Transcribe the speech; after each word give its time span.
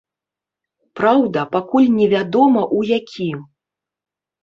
Праўда, 1.01 1.45
пакуль 1.57 1.89
невядома, 1.99 2.67
у 2.81 2.85
які. 2.97 3.33